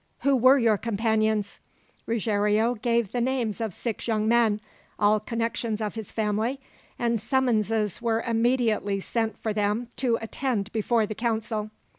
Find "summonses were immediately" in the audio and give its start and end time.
7.21-8.99